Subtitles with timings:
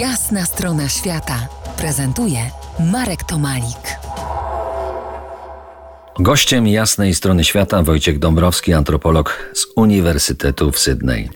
[0.00, 1.48] Jasna strona świata
[1.78, 2.38] prezentuje
[2.92, 3.98] Marek Tomalik.
[6.20, 11.28] Gościem jasnej strony świata Wojciech Dąbrowski, antropolog z Uniwersytetu w Sydney.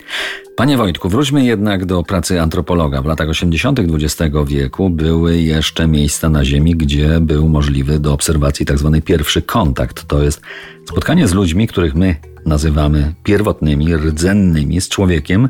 [0.55, 3.01] Panie Wojtku, wróćmy jednak do pracy antropologa.
[3.01, 3.79] W latach 80.
[3.79, 8.91] XX wieku były jeszcze miejsca na Ziemi, gdzie był możliwy do obserwacji tzw.
[8.93, 10.07] Tak pierwszy kontakt.
[10.07, 10.41] To jest
[10.85, 12.15] spotkanie z ludźmi, których my
[12.45, 15.49] nazywamy pierwotnymi, rdzennymi, z człowiekiem,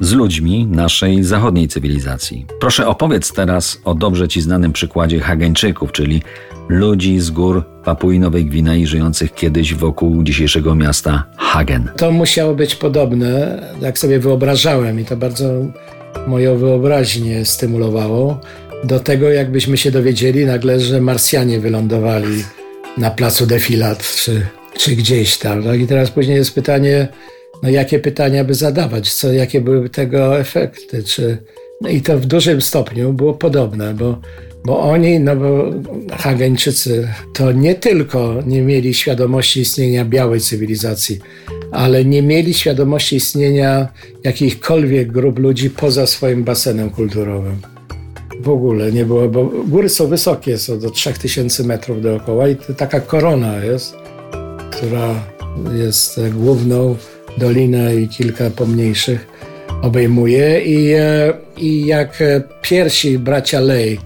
[0.00, 2.46] z ludźmi naszej zachodniej cywilizacji.
[2.60, 6.22] Proszę opowiedz teraz o dobrze ci znanym przykładzie Hageńczyków, czyli
[6.68, 11.90] ludzi z gór Papui Nowej Gwinei żyjących kiedyś wokół dzisiejszego miasta Hagen.
[11.96, 15.44] To musiało być podobne, jak sobie wyobrażałem i to bardzo
[16.26, 18.40] moją wyobraźnię stymulowało
[18.84, 22.44] do tego, jakbyśmy się dowiedzieli nagle, że Marsjanie wylądowali
[22.98, 24.46] na placu defilat czy,
[24.78, 25.64] czy gdzieś tam.
[25.64, 25.80] Tak?
[25.80, 27.08] I teraz później jest pytanie,
[27.62, 31.38] no jakie pytania by zadawać, co, jakie były tego efekty, czy...
[31.80, 34.18] No i to w dużym stopniu było podobne, bo,
[34.64, 35.64] bo oni, no bo
[36.16, 41.18] Hageńczycy, to nie tylko nie mieli świadomości istnienia białej cywilizacji,
[41.72, 43.88] ale nie mieli świadomości istnienia
[44.24, 47.56] jakichkolwiek grup ludzi poza swoim basenem kulturowym.
[48.40, 53.00] W ogóle nie było, bo góry są wysokie, są do 3000 metrów dookoła i taka
[53.00, 53.94] korona jest,
[54.70, 55.14] która
[55.74, 56.96] jest główną
[57.38, 59.26] dolinę i kilka pomniejszych
[59.82, 60.60] obejmuje.
[60.60, 62.22] I, e, i jak
[62.62, 63.98] pierwsi bracia Lej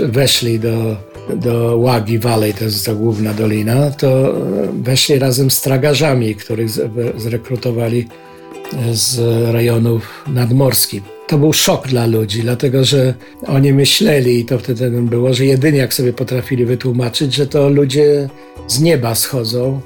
[0.00, 0.96] weszli do,
[1.36, 4.34] do Łagi Valley, to jest ta główna dolina, to
[4.82, 6.70] weszli razem z tragarzami, których
[7.16, 8.08] zrekrutowali
[8.92, 9.18] z
[9.52, 11.02] rejonów nadmorskich.
[11.26, 13.14] To był szok dla ludzi, dlatego że
[13.46, 18.28] oni myśleli, i to wtedy było, że jedynie jak sobie potrafili wytłumaczyć, że to ludzie
[18.68, 19.80] z nieba schodzą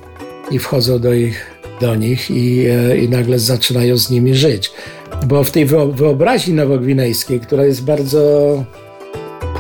[0.51, 4.73] i wchodzą do ich do nich i, e, i nagle zaczynają z nimi żyć.
[5.27, 8.65] Bo w tej wyobraźni nowogwinejskiej, która jest bardzo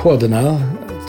[0.02, 0.58] płodna,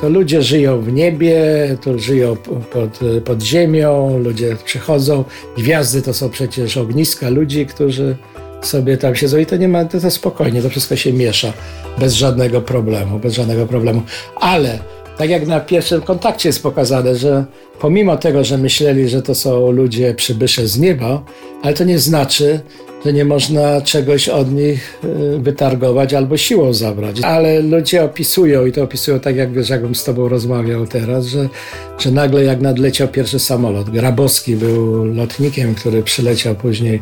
[0.01, 1.43] to ludzie żyją w niebie,
[1.81, 2.35] to żyją
[2.71, 5.23] pod, pod ziemią, ludzie przychodzą.
[5.57, 8.15] Gwiazdy to są przecież ogniska ludzi, którzy
[8.61, 11.53] sobie tam siedzą i to nie ma, to, to spokojnie, to wszystko się miesza
[11.99, 14.01] bez żadnego problemu, bez żadnego problemu.
[14.35, 14.79] Ale
[15.19, 17.45] tak jak na pierwszym kontakcie jest pokazane, że
[17.79, 21.23] pomimo tego, że myśleli, że to są ludzie przybysze z nieba,
[21.63, 22.59] ale to nie znaczy,
[23.05, 24.99] że nie można czegoś od nich
[25.35, 27.21] y, wytargować albo siłą zabrać.
[27.21, 31.49] Ale ludzie opisują i to opisują tak, jak wiesz, jakbym z tobą rozmawiał teraz, że,
[31.97, 33.89] że nagle jak nadleciał pierwszy samolot.
[33.89, 37.01] Grabowski był lotnikiem, który przyleciał później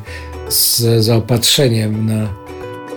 [0.49, 2.46] z zaopatrzeniem na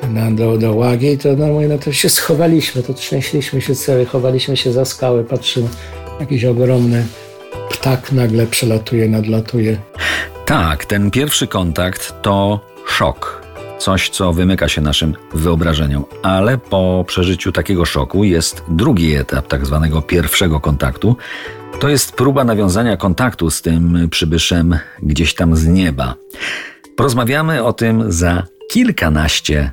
[0.09, 4.07] na, do, do łagi, to no, mówię, no to się schowaliśmy, to trzęśliśmy się cały,
[4.07, 5.69] chowaliśmy się za skałę, patrzymy,
[6.21, 7.07] jakiś ogromny
[7.71, 9.79] ptak nagle przelatuje, nadlatuje.
[10.47, 13.43] Tak, ten pierwszy kontakt to szok.
[13.79, 19.67] Coś, co wymyka się naszym wyobrażeniom, ale po przeżyciu takiego szoku jest drugi etap tak
[19.67, 21.17] zwanego pierwszego kontaktu.
[21.81, 26.15] To jest próba nawiązania kontaktu z tym przybyszem gdzieś tam z nieba.
[26.97, 29.73] Porozmawiamy o tym za kilkanaście